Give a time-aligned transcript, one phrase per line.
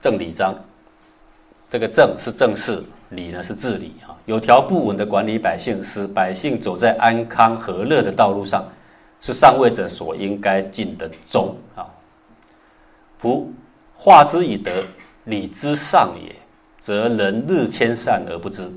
[0.00, 0.54] 正理章。
[1.68, 4.14] 这个正是正事，理呢是治理啊。
[4.26, 8.64] 有条不紊的管理百姓，使百姓走在安康和乐的道路上，
[9.20, 11.84] 是上位者所应该尽的忠啊。
[13.18, 13.52] 夫
[13.94, 14.70] 化之以德，
[15.24, 16.32] 礼之上也，
[16.76, 18.70] 则人日迁善而不知。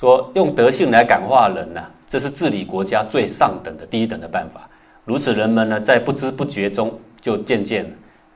[0.00, 4.68] 说用德性来感化人呐，这是治理国家最上等的第一等的办法。
[5.04, 7.84] 如此，人们呢在不知不觉中就渐渐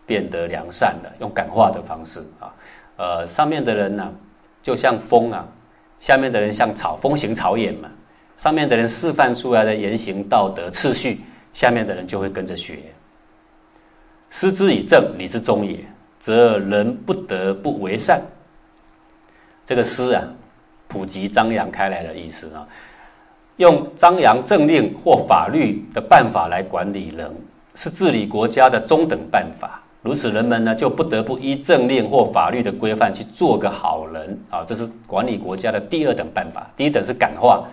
[0.06, 1.12] 变得良善了。
[1.20, 2.54] 用感化的方式啊。
[2.96, 4.12] 呃，上面的人呢，
[4.62, 5.44] 就像风啊；
[5.98, 7.88] 下面的人像草，风行草偃嘛。
[8.36, 11.20] 上面的人示范出来的言行道德次序，
[11.52, 12.78] 下面的人就会跟着学。
[14.30, 15.78] 师之以正，礼之忠也，
[16.18, 18.22] 则人不得不为善。
[19.66, 20.24] 这个诗啊，
[20.88, 22.66] 普及张扬开来的意思啊，
[23.56, 27.34] 用张扬政令或法律的办法来管理人，
[27.74, 29.82] 是治理国家的中等办法。
[30.02, 36.66] 如此，人们呢就不得不依政令或法律的规范去做个好人啊，这是管理国家的第二等办法。
[36.74, 37.68] 第一等是感化，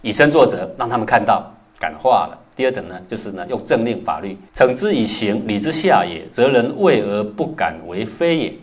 [0.00, 1.44] 以身作则，让他们看到
[1.80, 2.38] 感化了。
[2.54, 8.54] 第二等呢，就是呢用政令法律惩之以刑，礼之下也，则人畏而不敢为非也。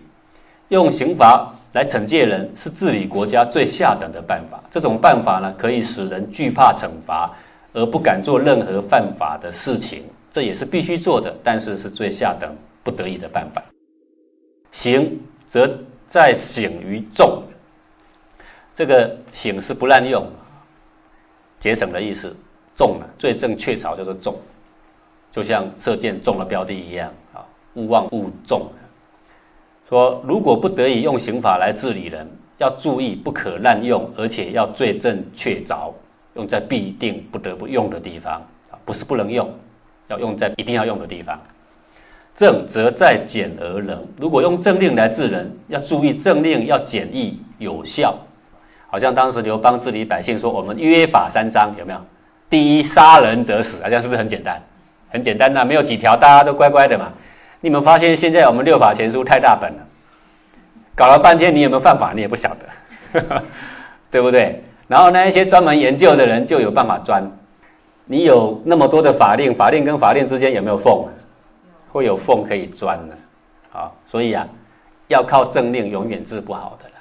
[0.69, 4.63] 用刑罚来惩戒人，是治理国家最下等的办法。
[4.71, 7.29] 这种办法呢，可以使人惧怕惩罚，
[7.73, 10.03] 而不敢做任何犯法的事情。
[10.31, 12.49] 这也是必须做的，但是是最下等。
[12.89, 13.63] 不得已的办法，
[14.71, 15.69] 刑则
[16.07, 17.43] 在省于重。
[18.73, 20.27] 这个省是不滥用，
[21.59, 22.35] 节省的意思。
[22.75, 24.35] 重啊，罪证确凿叫做重，
[25.31, 27.45] 就像射箭中了标的一样啊。
[27.75, 28.71] 勿忘勿重。
[29.87, 35.93] 说如果不得已用刑法来治理人，要注意不可滥用，而且要罪证确凿，
[36.33, 39.53] 用在必定不得不用的地方啊，不是不能用，
[40.07, 41.39] 要用在一定要用的地方。
[42.39, 44.01] 政则在简而能。
[44.15, 48.17] 如果用政令来治人，要注意政令要简易有效。
[48.87, 51.99] 好像当时刘邦治理百姓说：“我们约法三章，有没有？
[52.49, 54.57] 第一，杀人者死，好像是不是很简单？
[55.09, 57.11] 很简单呐，没有几条，大家都乖乖的嘛。
[57.59, 59.85] 你们发现现在我们六法全书太大本了，
[60.95, 63.43] 搞了半天，你有没有犯法，你也不晓得，
[64.09, 64.63] 对不对？
[64.87, 67.21] 然后呢，一些专门研究的人就有办法钻。
[68.05, 71.03] 你有那么多的法令，法令跟法令之间有没有缝？
[71.91, 73.17] 会有缝可以钻的，
[73.71, 74.47] 啊，所以啊，
[75.07, 76.95] 要靠政令永远治不好的啦，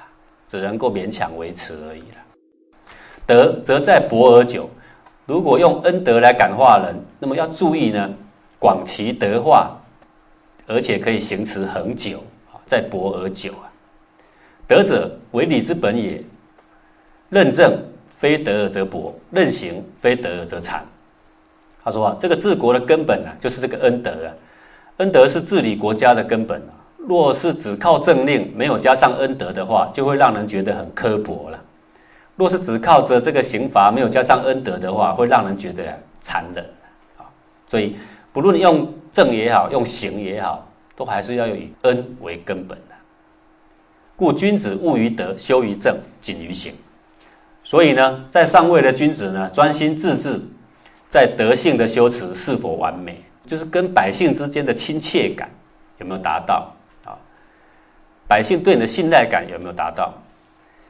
[0.46, 2.24] 只能够勉强维持而已啦。
[3.26, 4.68] 德则在博而久，
[5.26, 8.10] 如果用恩德来感化人，那么要注意呢，
[8.58, 9.76] 广其德化，
[10.66, 13.68] 而且可以行持恒久啊，在博而久啊。
[14.66, 16.22] 德者为礼之本也，
[17.28, 17.78] 任政
[18.18, 20.82] 非德而则薄，任行非德而则残。
[21.84, 24.32] 他说啊，这个治国的根本啊，就是这个恩德啊。
[24.98, 26.74] 恩德是治理国家的根本啊！
[26.96, 31.58] 若是只靠政令，没有加上恩德的话，就会让人觉得很刻薄了；
[32.36, 35.84] 若是只靠着这个刑罚，没有加上恩德的话，会让人觉得
[36.20, 36.64] 残忍
[37.16, 37.22] 啊！
[37.68, 37.96] 所以，
[38.32, 42.94] 不论用政也好，用刑也好，都还是要以恩为根本的。
[44.16, 46.74] 故君子务于德，修于政，谨于行。
[47.62, 50.40] 所以呢，在上位的君子呢，专心致志，
[51.06, 53.22] 在德性的修持是否完美？
[53.48, 55.48] 就是跟百姓之间的亲切感
[55.96, 56.70] 有没有达到
[57.04, 57.18] 啊？
[58.28, 60.14] 百姓对你的信赖感有没有达到？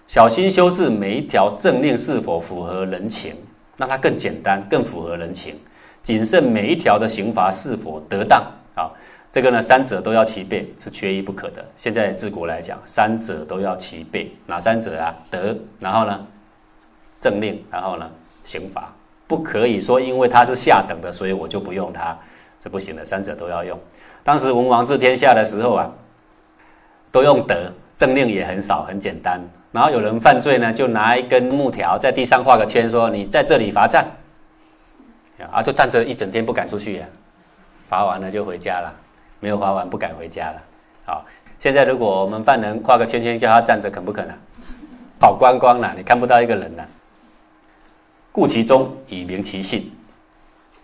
[0.08, 3.34] 小心修治每一条政令是否符合人情，
[3.76, 5.54] 让它更简单、更符合人情。
[6.02, 8.42] 谨慎每一条的刑罚是否得当
[8.74, 8.90] 啊？
[9.30, 11.62] 这个呢，三者都要齐备，是缺一不可的。
[11.76, 15.14] 现在治国来讲，三者都要齐备，哪三者啊？
[15.30, 16.26] 德，然后呢，
[17.20, 18.10] 政令，然后呢，
[18.42, 18.90] 刑罚，
[19.26, 22.18] 不可以说因为它是下等的，所以我就不用它。
[22.62, 23.78] 是不行的，三者都要用。
[24.24, 25.90] 当时文王治天下的时候啊，
[27.10, 29.40] 都用德，政令也很少，很简单。
[29.70, 34.06] 然后有人犯罪呢，就拿一根木条在地上画个圈，说你在这里罚站，
[35.52, 37.06] 啊，就站着一整天不敢出去呀。
[37.88, 38.92] 罚完了就回家了，
[39.40, 40.62] 没有罚完不敢回家了。
[41.06, 41.24] 好，
[41.58, 44.34] 现在如果我们犯人画个圈圈叫他站着，肯不肯啊？
[45.20, 46.86] 跑光光了，你看不到一个人了。
[48.30, 49.90] 故其中以明其性。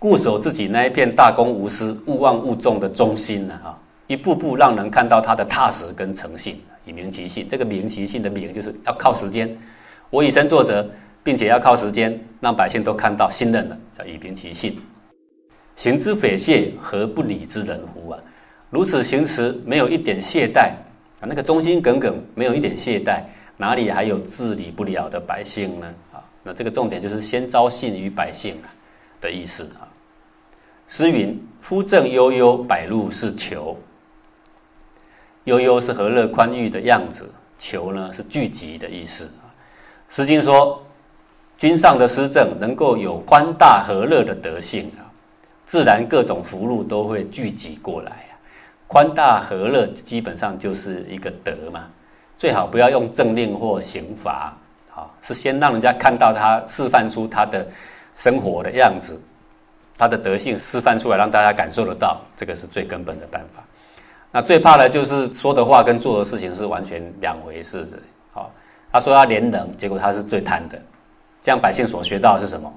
[0.05, 3.59] 固守自己那一片大公无私、勿忘勿重的中心呢？
[3.65, 7.49] 哈，一步步让人看到他的踏实跟诚信，以明其信。
[7.49, 9.49] 这个明其信的明，就是要靠时间。
[10.11, 10.87] 我以身作则，
[11.23, 14.79] 并且要靠时间，让百姓都看到信任了，叫以明其信。
[15.75, 18.11] 行之匪懈，何不理之人乎？
[18.11, 18.21] 啊，
[18.69, 20.69] 如此行持，没有一点懈怠
[21.19, 23.23] 啊，那个忠心耿耿，没有一点懈怠，
[23.57, 25.87] 哪里还有治理不了的百姓呢？
[26.13, 28.69] 啊，那这个重点就是先招信于百姓啊
[29.19, 29.89] 的意思啊。
[30.87, 33.77] 诗云：“夫正悠悠，百路是求。”
[35.45, 39.25] 悠悠是和乐宽裕的样子，求呢是聚集的意思。
[40.09, 40.83] 《诗经》说，
[41.59, 45.05] 君上的施政能够有宽大和乐的德性啊，
[45.63, 48.33] 自然各种福禄都会聚集过来啊。
[48.87, 51.89] 宽大和乐基本上就是一个德嘛，
[52.39, 54.57] 最好不要用政令或刑罚，
[54.95, 57.67] 啊是先让人家看到他示范出他的
[58.17, 59.21] 生活的样子，
[59.97, 63.63] 他的德性示范出来，让大家感受得到，这个是最根本的办法。
[64.33, 67.99] 那最怕的就是说的话跟做的事情是完全两回事的。
[68.33, 68.51] 好，
[68.91, 70.81] 他说他廉能，结果他是最贪的，
[71.43, 72.73] 这样百姓所学到是什么？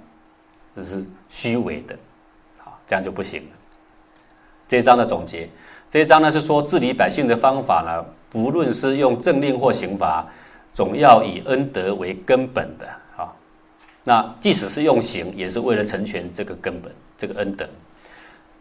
[0.75, 1.95] 只是虚伪的，
[2.59, 3.49] 好，这样就不行了。
[4.67, 5.49] 这一章的总结。
[5.89, 10.27] 这一章呢是说治理百姓的方法呢，不论是用政令或刑罚，
[10.71, 12.85] 总要以恩德为根本的
[13.15, 13.33] 啊。
[14.03, 17.67] 那即使是用刑，也是为了成全这个根本，这个恩德。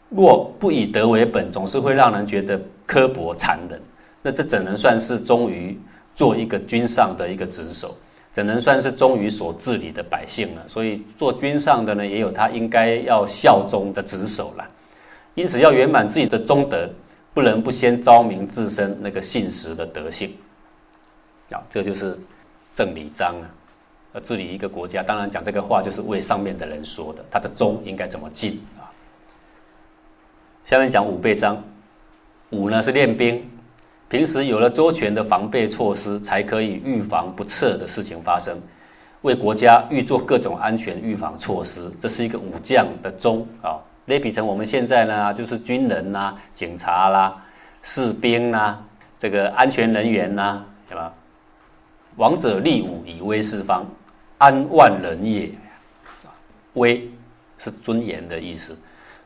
[0.08, 3.80] 若不以德为本，总是会让人觉得刻薄残忍。
[4.22, 5.78] 那这怎能算是忠于
[6.14, 7.94] 做一个君上的一个职守？
[8.32, 10.62] 怎能算是忠于所治理的百姓呢？
[10.66, 14.64] 所以做君上的呢，也有他应该要效忠的职守了。
[15.34, 16.88] 因此要圆满自己的忠德。
[17.34, 20.34] 不能不先昭明自身那个信实的德性，
[21.50, 22.18] 啊，这就是
[22.74, 23.50] 正理章啊。
[24.20, 28.88] 治理一个国家，当然讲这个话就是为上面的人说的，他的忠应该怎么尽啊？
[30.64, 31.62] 下面讲武备章，
[32.50, 33.48] 武呢是练兵，
[34.08, 38.58] 平时有了周全的防备措施，才可以预防不测的事情发生，
[39.22, 43.78] 为国家预做各种安全预防措施，这是一个武将的忠啊。
[44.06, 47.44] 类比成我们现在呢，就是军人呐、警察啦、
[47.82, 48.78] 士兵呐、
[49.18, 51.12] 这个安全人员呐，对吧？
[52.16, 53.84] 王者立武以威四方，
[54.38, 55.50] 安万人也。
[56.74, 57.08] 威
[57.56, 58.76] 是尊严的意思。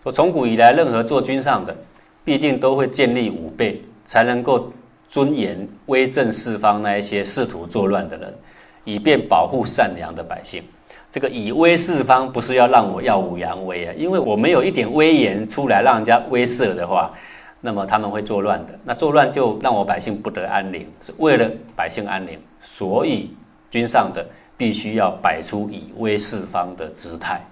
[0.04, 1.76] 说从古以来，任何做君上的，
[2.24, 4.72] 必定都会建立武备，才能够
[5.04, 8.32] 尊严威震四方那一些试图作乱的人，
[8.84, 10.62] 以便保护善良的百姓。
[11.12, 17.12] 这个以威四方不是要让我耀武扬威啊，因为我没有一点威严出来让人家威慑的话，
[17.60, 18.78] 那么他们会作乱的。
[18.84, 23.34] 那作乱就让我百姓不得安宁，是为了百姓安宁，所以
[23.72, 24.24] 君上的
[24.60, 27.42] 必须要摆出以威四方的姿态。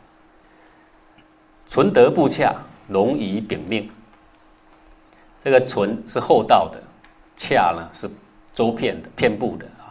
[1.66, 2.54] 存德不洽，
[2.86, 3.88] 容以秉命。
[5.42, 6.78] 这个存是厚道的，
[7.34, 8.10] 洽呢是
[8.52, 9.88] 周遍的、遍布的啊。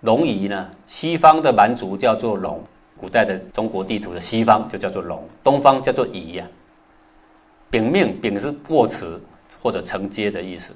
[0.00, 2.64] 容夷呢，西方的蛮族叫做戎。
[2.96, 6.46] 古代的中国地图的西方就叫做龙，东方叫做夷呀。
[7.68, 9.22] 秉命，秉是过词
[9.60, 10.74] 或者承接的意思。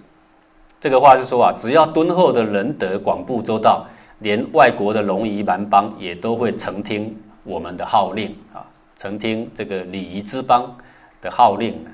[0.79, 3.87] 这个话是说啊，只要敦厚的仁德广布周到，
[4.19, 8.67] 连外国的龙夷蛮邦也都会承听我们的号令啊，
[8.97, 10.77] 承听这个礼仪之邦
[11.21, 11.91] 的号令呢。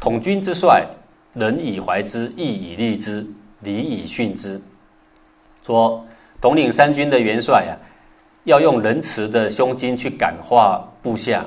[0.00, 0.86] 统军之帅，
[1.32, 3.26] 仁以怀之，义以利之，
[3.60, 4.60] 礼以训之。
[5.62, 6.04] 说
[6.40, 7.76] 统领三军的元帅呀。
[8.44, 11.46] 要用仁慈的胸襟去感化部下，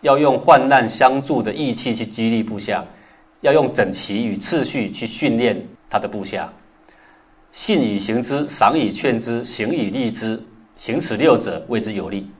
[0.00, 2.82] 要用患难相助的义气去激励部下，
[3.42, 6.50] 要用整齐与次序去训练他的部下。
[7.52, 10.40] 信以行之，赏以劝之，行以利之，
[10.76, 12.30] 行此六者谓之有利。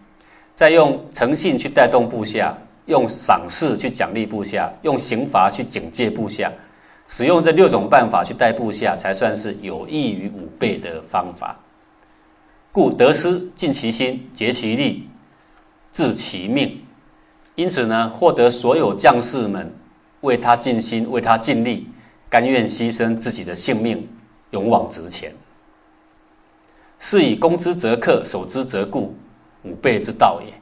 [0.55, 6.53] 再用诚信去带动部下，用赏识去奖励部下，用刑罚去警戒部下，
[7.07, 11.59] 使用这六种办法去带部下，才算是有益于五倍的方法。
[12.73, 15.09] 故得失尽其心，竭其力，
[15.91, 16.81] 治其命。
[17.57, 19.75] 因此呢，获得所有将士们
[20.21, 21.89] 为他尽心、为他尽力，
[22.29, 24.09] 甘愿牺牲自己的性命，
[24.51, 25.35] 勇往直前。
[26.99, 29.15] 是以攻之则克，守之则固，
[29.63, 30.53] 武备之道也。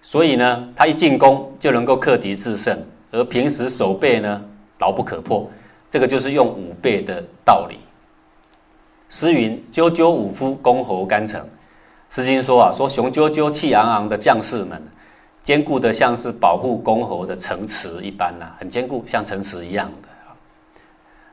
[0.00, 2.76] 所以呢，他一进攻就能够克敌制胜，
[3.10, 4.42] 而平时守备呢，
[4.78, 5.48] 牢不可破。
[5.90, 7.76] 这个就是用武备的道理。
[9.10, 11.46] 诗云：“赳赳武夫，公侯干城。”
[12.08, 14.82] 诗经说啊，说雄赳赳、气昂昂的将士们，
[15.42, 20.08] 坚固的像是保护公侯的城池一般呐，很坚固，像城池一样的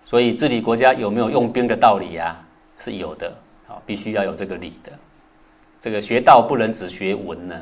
[0.09, 2.35] 所以治理国家有没有用兵的道理呀？
[2.75, 3.31] 是有的
[3.67, 4.91] 啊，必须要有这个理的。
[5.79, 7.61] 这个学道不能只学文呢，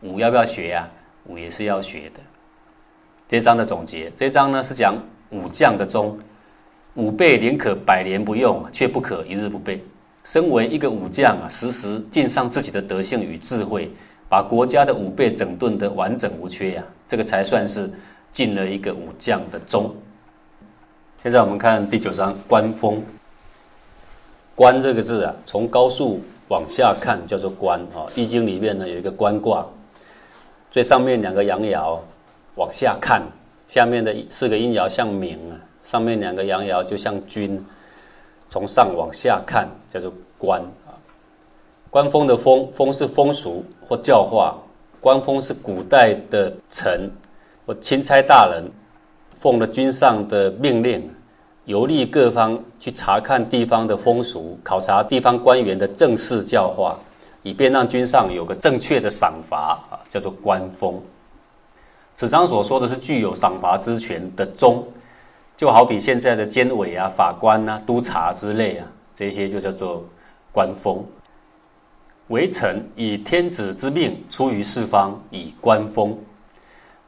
[0.00, 0.88] 武要不要学呀？
[1.24, 2.20] 武也是要学的。
[3.26, 4.96] 这章的总结，这章呢是讲
[5.30, 6.16] 武将的忠。
[6.94, 9.82] 武备宁可百年不用，却不可一日不备。
[10.22, 13.90] 身为一个武将啊，时时尽上自己的德性与智慧，
[14.28, 17.90] 把国家的武备整顿得完整无缺呀，这个才算是
[18.30, 19.92] 尽了一个武将的忠。
[21.22, 23.04] 现在我们看第九章官风。
[24.54, 29.66] 官这个字啊，从高处往下看叫做官啊，《易经》里面呢有一个官卦，
[30.70, 31.98] 最上面两个阳爻
[32.54, 33.22] 往下看，
[33.68, 35.60] 下面的四个阴爻像明啊。
[35.82, 37.62] 上面两个阳爻就像君，
[38.48, 40.96] 从上往下看叫做官啊。
[41.90, 44.56] 官封的封，封是风俗或教化，
[45.02, 47.10] 官封是古代的臣
[47.66, 48.64] 或钦差大人，
[49.40, 51.10] 奉了君上的命令，
[51.64, 56.98] 游历各方去查看地方的风俗，考察地方官员的政事教化，
[57.42, 61.00] 以便让君上有个正确的赏罚啊，叫做官封。
[62.14, 64.86] 此章所说的是具有赏罚之权的宗，
[65.56, 70.04] 就好比现在的监委啊、法官啊、督察之类啊，这些就叫做
[70.52, 71.02] 官封。
[72.28, 76.16] 为臣以天子之命出于四方，以官封。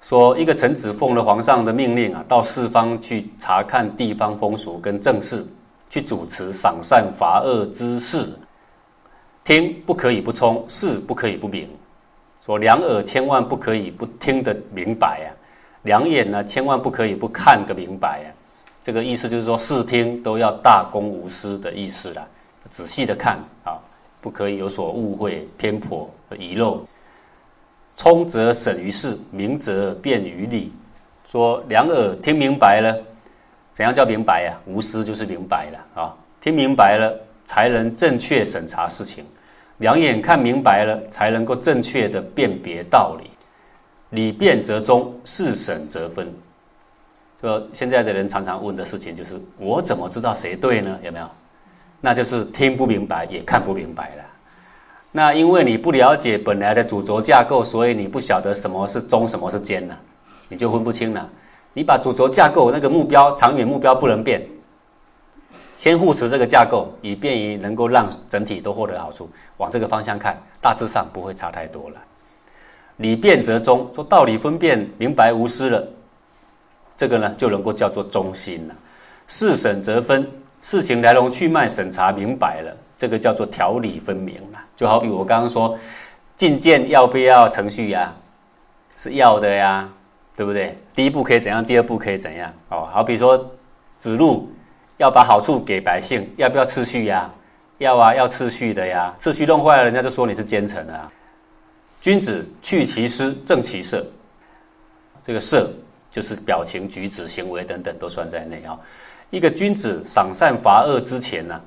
[0.03, 5.47] 说一个臣子奉了皇上的命令啊，到四方去查看地方风俗跟政事，
[5.89, 8.29] 去主持赏善罚恶之事。
[9.45, 11.69] 听不可以不聪，事不可以不明。
[12.45, 15.31] 说两耳千万不可以不听得明白呀，
[15.83, 18.31] 两眼呢千万不可以不看个明白呀。
[18.83, 22.27] 这个意思就是说视听都要大公无私的意思啦，
[22.69, 23.79] 仔细的看啊，
[24.21, 26.85] 不可以有所误会、偏颇和遗漏。
[27.95, 30.73] 聪则省于事，明则便于理。
[31.31, 32.97] 说两耳听明白了，
[33.71, 34.59] 怎样叫明白呀？
[34.67, 39.25] 无私就是明白了啊，听明白了才能正确审查事情。
[39.79, 43.31] 两眼看明白了，才能够正确的辨别道理。
[44.11, 46.33] 理辨则中，事审则分。
[47.41, 50.99] 说现在的人常常问的事情就是：我怎么知道谁对呢？
[51.03, 51.29] 有没有？
[52.01, 54.25] 那就是听不明白，也看不明白了。
[55.15, 59.95] 那因为你不了解本来的主轴架构，所以你不晓得什么是中，什么是间呢？
[60.49, 61.29] 你就分不清了。
[61.75, 64.43] 你把主轴架构那个目标、长远目标不能变。
[65.77, 69.29] 先护持这个架构，以便于能够让整体都获得好处。
[69.59, 71.97] 往这个方向看，大致上不会差太多了。
[72.97, 75.87] 理辨则中，说道理分辨明白无私了，
[76.97, 78.75] 这个呢就能够叫做中心了。
[79.27, 84.61] 事审则分，事情来龙去脉审查明白了，这个叫做条理分明了。
[84.77, 85.77] 就好比我刚刚说，
[86.37, 88.15] 进谏要不要程序呀？
[88.95, 89.89] 是要的呀，
[90.37, 90.79] 对不对？
[90.95, 91.67] 第一步可以怎样？
[91.67, 92.55] 第二步可以怎样？
[92.69, 93.51] 哦，好比说
[94.01, 94.49] 指路。
[94.99, 97.29] 要把好处给百姓，要不要次序呀？
[97.79, 99.13] 要啊，要次序的呀。
[99.17, 101.11] 次序弄坏了，人家就说你是奸臣啊。
[101.99, 104.07] 君子去其私，正其色。
[105.27, 105.73] 这个色
[106.09, 108.79] 就是表情、举止、行为等等都算在内啊。
[109.31, 111.61] 一个君子赏善罚恶之前呢，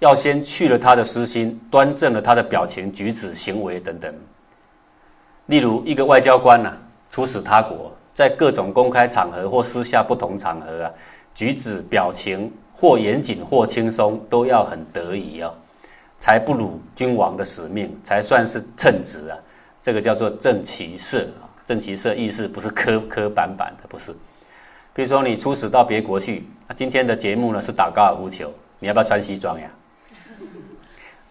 [0.00, 4.12] 要先去了他的私心，端正了他的表情、举止、行为等等。
[5.46, 6.76] 例如，一个外交官呢，
[7.10, 10.90] 出使他国，在各种公开场合或私下不同场合啊，
[11.34, 12.52] 举止表情。
[12.72, 15.52] 或严谨或轻松，都要很得宜哦，
[16.16, 19.36] 才不辱君王的使命，才算是称职啊。
[19.76, 24.12] 这个叫做正其色啊，正其色意思不是磕磕板板的，不是。
[24.94, 29.70] 比如说你出使到别国去，那今天的节目呢是打高尔夫球，你要不要穿西装呀？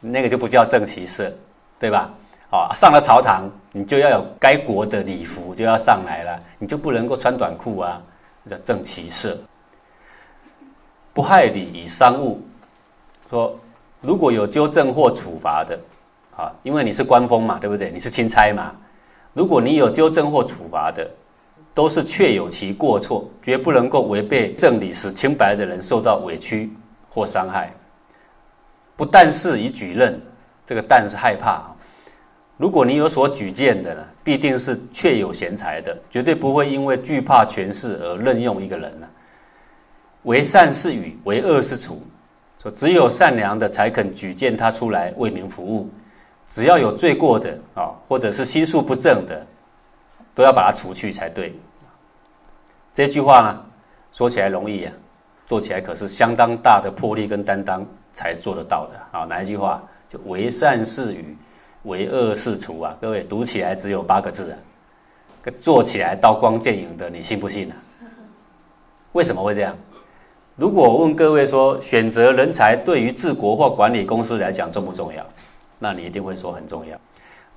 [0.01, 1.31] 那个就不叫正其色，
[1.79, 2.09] 对吧？
[2.51, 8.01] 啊，上了朝堂，你就要有该国的礼服就要上来了，你就不能够穿短裤啊，
[8.49, 9.37] 叫正其色。
[11.13, 12.41] 不害礼以伤物，
[13.29, 13.55] 说
[14.01, 15.77] 如果有纠正或处罚的，
[16.35, 17.91] 啊，因为你是官封嘛，对不对？
[17.91, 18.71] 你是钦差嘛，
[19.33, 21.07] 如果你有纠正或处罚的，
[21.75, 26.71] 都是确有其过错，绝不能够违背正理，使清白的人受到委屈
[27.09, 27.71] 或伤害。
[28.99, 30.21] 不但是以举任，
[30.67, 31.75] 这个但是害怕啊。
[32.57, 39.07] 如果你有所举荐的呢，必定是确有贤才的，绝对不会因为惧怕权势而任用一个人呢。
[40.23, 42.05] 为善是与，为恶是处。
[42.61, 45.89] 说只有善良的才肯举荐他出来为民服务，
[46.49, 49.47] 只要有罪过的啊，或者是心术不正的，
[50.35, 51.57] 都要把他除去才对。
[52.93, 53.65] 这句话呢，
[54.11, 54.93] 说起来容易啊，
[55.47, 59.25] 做起来可是相当大的魄力跟担当才做得到的啊。
[59.25, 59.81] 哪一句话？
[60.07, 61.37] 就为善是与，
[61.83, 62.97] 为恶是除啊。
[62.99, 64.57] 各位读起来只有八个字啊，
[65.59, 67.75] 做起来刀光剑影的，你信不信啊？
[69.11, 69.75] 为什么会这样？
[70.55, 75.25] 如果问各位说，选择人才对于治国或管理公司来讲重不重要？
[75.77, 76.97] 那你一定会说很重要。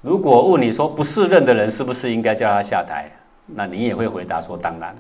[0.01, 3.11] 如果问你说不适任的人是不是应该叫他下台？
[3.47, 4.95] 那你也会回答说当然。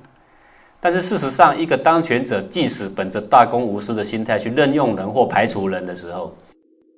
[0.84, 6.34] 但是事实上，一个当权者即使本着大公无私的心态去任用人或排除人的时候，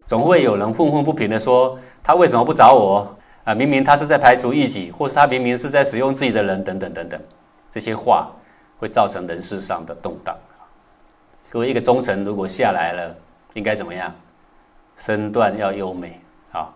[0.06, 3.14] 总会有人愤愤不平的说他为什么不找我？
[3.44, 7.20] 啊，明明他是在排除异己，或是他明明是在使用自己的人等等等等，
[7.70, 8.32] 这些话
[8.78, 10.34] 会造成人事上的动荡。
[11.50, 13.14] 各位一个忠臣，如果下来了，
[13.52, 14.10] 应该怎么样？
[14.96, 16.18] 身段要优美
[16.52, 16.72] 啊！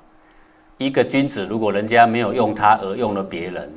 [0.76, 3.72] 一个君子，如果人家没有用他而用了别人，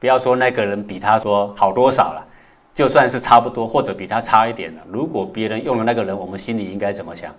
[0.00, 2.26] 不要说那个人比他说好多少了，
[2.72, 7.34] 就算是差不多或者比他差一点了，如果别人用了那个人，我们心里应该怎么想？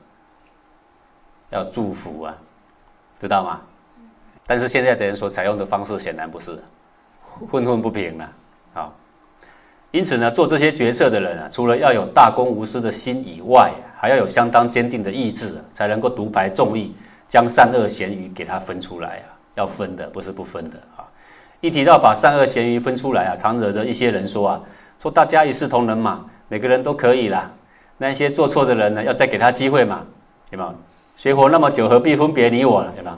[1.51, 2.35] 要祝福啊，
[3.19, 3.61] 知道吗？
[4.45, 6.59] 但是现在的人所采用的方式显然不是，
[7.49, 8.31] 愤愤不平了
[8.73, 8.93] 啊。
[9.91, 16.93] 因此呢，做这些决策的人啊，除了要有大公无私的心以外，还要有相当坚定的意志，才能够独排众议，
[17.27, 19.33] 将善恶咸鱼给他分出来啊。
[19.55, 20.77] 要分的，不是不分的。
[21.61, 24.61] 一提到把善恶咸鱼分出来啊，常惹着一些人说啊，
[25.01, 27.51] 说大家一视同仁嘛，每个人都可以啦。
[27.97, 30.05] 那些做错的人呢，要再给他机会嘛，
[30.49, 30.73] 对吗？
[31.17, 33.17] 学佛那么久，何必分别你我了，对吗？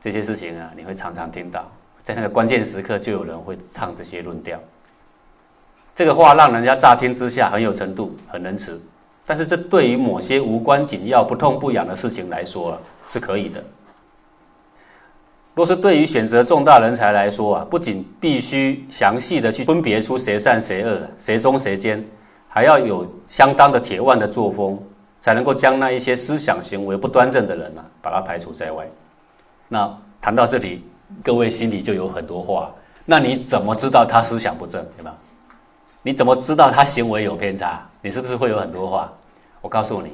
[0.00, 1.66] 这些事情啊，你会常常听到，
[2.04, 4.58] 在那个关键时刻，就有人会唱这些论调。
[5.96, 8.78] 这个话让人家乍听之下很有程度、很仁慈，
[9.26, 12.78] 但是这对于某些无关紧要、不痛不痒的事情来说
[13.10, 13.64] 是可以的。
[15.58, 22.00] 若是对于选择重大人才来说啊，不仅必须详细的去分别出谁善谁恶、谁忠谁奸，
[22.48, 24.78] 还要有相当的铁腕的作风，
[25.18, 28.86] 才能够将那一些思想行为不端正的人啊，把他排除在外。
[29.66, 30.84] 那谈到这里，
[31.24, 32.70] 各位心里就有很多话。
[33.04, 35.12] 那你怎么知道他思想不正，对吧？
[36.04, 37.84] 你怎么知道他行为有偏差？
[38.00, 39.12] 你是不是会有很多话？
[39.60, 40.12] 我告诉你，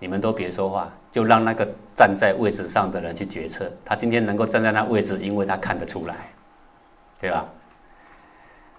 [0.00, 3.70] 你们都别说话，就让那个站在位置上的人去决策。
[3.84, 6.14] 他今天能够站在那位置，因为他看得出来，
[7.20, 7.46] 对吧？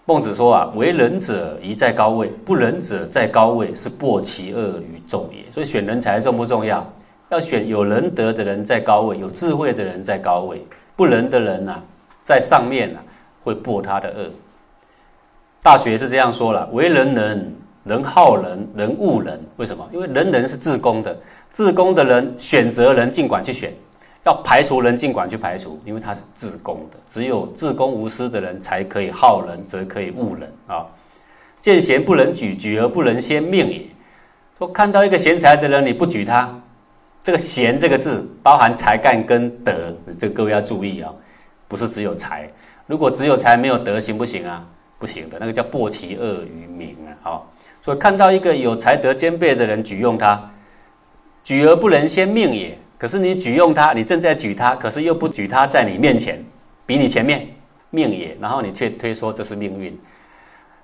[0.05, 6.85] 孟子说啊：“为人者宜在高位，不仁者在高位，是破其恶于众也。”所以选人才重不重要？
[7.29, 11.79] 要选有仁德的人在高位，有智慧的人在高位，不仁的人呐，
[12.19, 12.99] 在上面呐，
[13.43, 14.29] 会破他的恶。
[15.61, 19.39] 大学是这样说了：为人人，人好人，人恶人。
[19.57, 19.87] 为什么？
[19.91, 21.17] 因为人人是自宫的，
[21.49, 23.73] 自宫的人选择人尽管去选，
[24.23, 26.97] 要排除人尽管去排除，因为他是自宫的。
[27.11, 30.85] 只有自宫无私的人才可以好人，则可以恶人啊。
[31.59, 33.81] 见贤不能举，举而不能先命也。
[34.57, 36.53] 说看到一个贤才的人，你不举他，
[37.23, 41.11] 这个贤这个字包含才干跟德，这个各位要注意啊，
[41.67, 42.47] 不是只有才。
[42.85, 44.63] 如果只有才没有德，行不行啊？
[44.99, 47.09] 不行的，那个叫薄其恶于民啊！
[47.23, 47.51] 好，
[47.83, 50.51] 以看到一个有才德兼备的人举用他，
[51.43, 52.77] 举而不能先命也。
[52.97, 56.43] 可是你举用他，你正在举他，可是又不举他在你面前，
[56.85, 57.47] 比你前面
[57.89, 58.37] 命也。
[58.39, 59.99] 然后你却推说这是命运，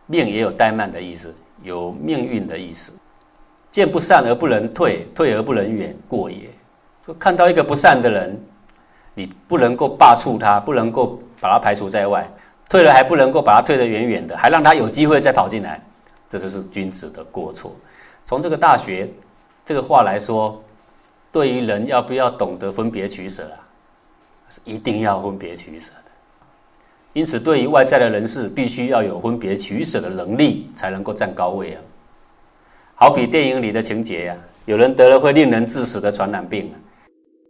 [0.08, 2.92] 命也有怠慢的意思，有命运的意思。
[3.70, 6.38] 见不善而不能退，退而不能远，过也。
[7.06, 8.42] 说看到一个不善的人，
[9.14, 12.28] 你不能够罢黜他，不能够把他排除在外。
[12.68, 15.80] 退了还不能够把他退得远远的，还让他有机会再跑进来，
[16.30, 17.76] 这就是君子的过错。
[18.26, 19.10] 从这个大学
[19.66, 20.62] 这个话来说，
[21.32, 23.60] 对于人要不要懂得分别取舍啊，
[24.50, 26.12] 是一定要分别取舍的。
[27.14, 31.82] 因此，对于外在的人事，必须要有分别取舍的能力，才能够占高位啊。
[32.96, 36.72] 好比电影里的情节呀，有人得了会令人致死的传染病，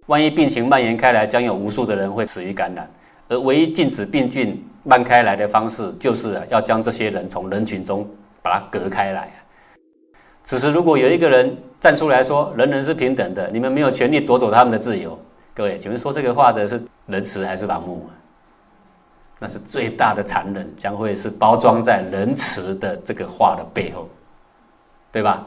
[0.06, 2.90] 万一病情蔓延开来，将有无数的人会死于感染。
[3.30, 8.08] 而唯一禁止病菌漫开来的方式，就是要将这些人从人群中
[8.48, 9.32] 把它隔开来。
[10.44, 15.20] 此时，如果有一个人站出来说：“人人是平等的，你们没有权利夺走他们的自由。”
[15.54, 18.16] 各位，请问说这个话的是仁慈还是盲目啊？
[19.40, 24.08] 那是最大的残忍，将会是包装在仁慈的这个话的背后，
[25.12, 25.46] 对吧？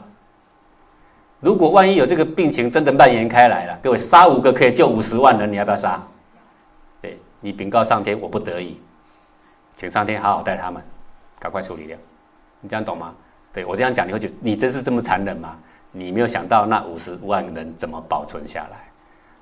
[1.39, 5.99] 如果万一有这个病情真的蔓延开来了，各位杀五个可以救五十万人，你要不要杀？
[7.01, 8.79] 对你禀告上天，我不得已，
[9.75, 10.83] 请上天好好待他们，
[11.39, 11.97] 赶快处理掉。
[12.61, 13.13] 你这样懂吗？
[13.51, 15.57] 对我这样讲，你会觉得你真是这么残忍吗？
[15.91, 18.89] 你没有想到那五十万人怎么保存下来？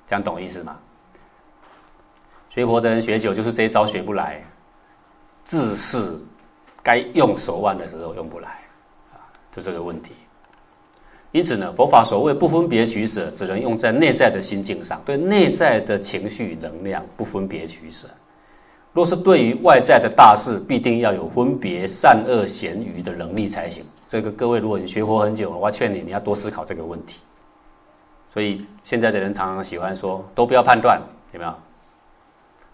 [0.07, 0.77] 这样懂意思吗？
[2.49, 4.41] 学佛的人学久，就是这一招学不来，
[5.43, 6.17] 自是
[6.81, 8.49] 该用手腕的时候用不来，
[9.13, 10.13] 啊，就这个问题。
[11.31, 18.07] 因此呢，佛法所谓不分别取舍，只能用在内在的心境上，对内在的情绪能量不分别取舍。
[18.93, 23.85] 若是对于外在的大事，必定要有分别善恶咸愚的能力才行。
[24.07, 27.19] 这个各位，如果你学佛很久了，我劝你，你要多思考这个问题。
[28.33, 30.99] 所以现在的人常常喜欢说，都不要判断，
[31.33, 31.53] 有没有？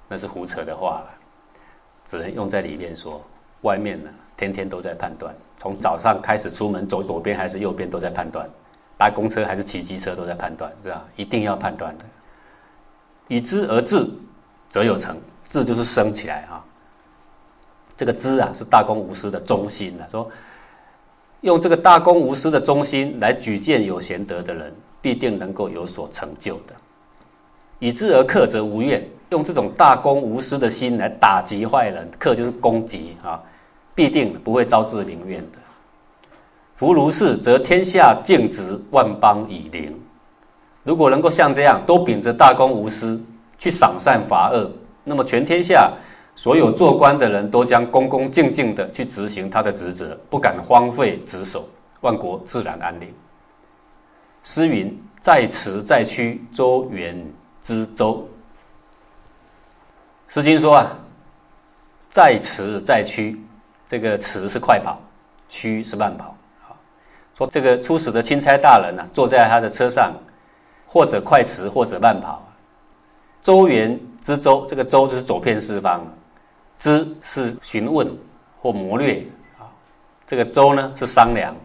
[0.07, 1.07] 那是胡扯的话了，
[2.09, 3.21] 只能用在里面说，
[3.61, 4.09] 外面呢？
[4.37, 8.45] 天天都在判断，从早上开始出门走左边还是右边都在判断，
[8.97, 11.05] 搭公车还是骑机车都在判断，是吧？
[11.15, 12.03] 一定要判断的。
[13.29, 14.05] 以知而治，
[14.67, 15.17] 则有成。
[15.49, 16.63] 字就是升起来啊。
[17.97, 20.03] 这个知啊，是大公无私的中心啊。
[20.09, 20.29] 说
[21.41, 26.73] 用这个大公无私的中心来举荐有贤德的人，必定能够有所成就的。
[27.79, 29.07] 以知而克，则无怨。
[29.29, 33.41] 用这种大公无私的心来打击坏人，克就是攻击啊。
[33.93, 35.57] 必定不会招致民怨的。
[36.75, 39.97] 夫如是，则天下静直，万邦以宁。
[40.83, 43.21] 如果能够像这样，都秉着大公无私
[43.57, 44.69] 去赏善罚恶，
[45.05, 45.93] 那么全天下
[46.35, 51.69] 所有做官的人都将恭恭敬敬的去执行他的职责，不敢荒废职守，
[52.01, 53.07] 万国自然安宁。
[54.41, 57.25] 诗云：“在池在区，周原
[57.61, 58.27] 之周。”
[60.27, 60.97] 诗经说啊，
[62.09, 63.39] 在池在区，
[63.87, 64.99] 这个池是快跑，
[65.47, 66.35] 区是慢跑。
[67.37, 70.13] 说这个出使的钦差大人呢，坐在他的车上。
[70.87, 72.47] 或者快驰，或者慢跑。
[73.41, 76.01] 周原知周，这个周就是走遍四方，
[76.79, 78.11] 知是询问
[78.59, 79.23] 或谋略
[79.59, 79.69] 啊。
[80.25, 81.55] 这个周呢是商量，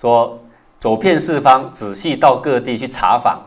[0.00, 0.40] 说
[0.78, 3.42] 走遍四方，仔细到各地去查访，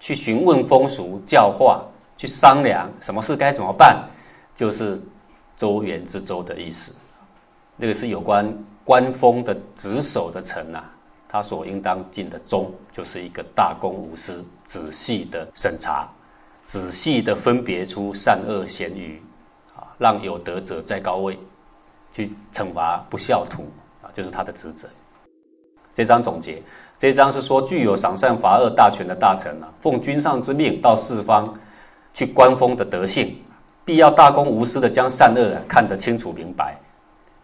[0.00, 1.84] 去询问风俗教化，
[2.16, 4.02] 去商量什么事该怎么办，
[4.56, 4.98] 就是
[5.54, 6.90] 周原之周的意思。
[7.76, 8.50] 那个是有关
[8.84, 10.82] 官风的职守的臣呐。
[11.28, 16.08] 他所应当尽的忠，就是一个大公无私、仔细的审查，
[16.68, 19.18] 仔细的分别出善恶贤愚，
[19.74, 21.38] 啊，让有德者在高位，
[22.12, 23.62] 去惩罚不孝徒，
[24.02, 24.86] 啊，就是他的职责。
[25.94, 26.62] 这章总结，
[26.98, 31.58] 这章是说具有赏善罚恶大权的大臣啊，奉君上之命到四方
[32.12, 33.34] 去观风的德性，
[33.86, 36.78] 必要大公无私的将善恶看得清楚明白，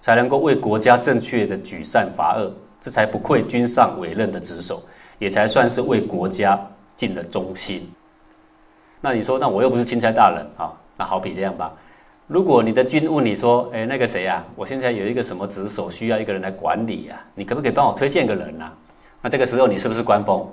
[0.01, 2.53] 才能够为国家正确的举善罚恶。
[2.79, 4.83] 这才不愧君上委任的职守，
[5.19, 6.61] 也才算是为国家
[6.95, 7.91] 尽了忠心。
[9.05, 10.73] 那你说，那我又不是钦差大人啊？
[10.97, 11.71] 那好比这样吧，
[12.27, 14.43] 如果你的君问你说，哎，那个谁呀？
[14.57, 17.21] 我现在有一个什么职守，需要一个人来管理呀？
[17.35, 18.73] 你可不可以帮我推荐个人呢？
[19.21, 20.51] 那这个时候你是不是官封？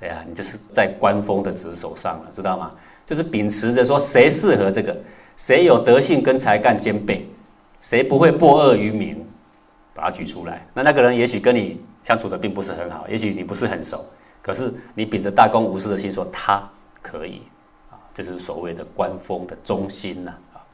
[0.00, 2.72] 对呀，你就是在官封的职守上了，知道吗？
[3.04, 4.96] 就是秉持着说，谁适合这个，
[5.36, 7.28] 谁有德性跟才干兼备，
[7.80, 9.22] 谁不会拨恶于民。
[9.92, 14.02] 把它举出来，那那个人也许跟你相处的并不是很好，也许你不是很熟，
[14.40, 16.62] 可是你秉着大公无私的心说他
[17.02, 17.42] 可以，
[18.16, 20.64] 这就是所谓的官风的忠心呐，啊，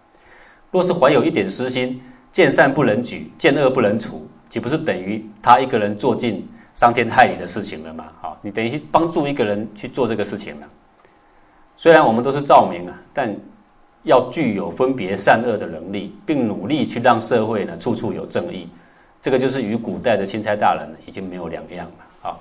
[0.70, 2.00] 若是怀有一点私心，
[2.31, 8.07] 见善不能举，见恶不能除，岂不是等于他一个人做尽伤天害理的事情了吗？
[8.20, 10.68] 好，你等于帮助一个人去做这个事情了。
[11.76, 13.37] 虽然我们都是照明啊，但
[14.05, 18.68] 要具有分别善恶的能力，并努力去让社会呢处处有正义。
[19.20, 22.38] 这个就是与古代的钦差大人已经没有两样了啊！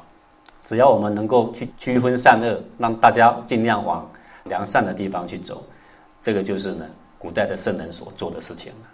[0.63, 4.07] 只要我们能够去区分善恶，让大家尽量往
[4.45, 5.65] 良善的地方去走，
[6.21, 6.85] 这个就是呢
[7.17, 8.87] 古代的圣人所做的事情了。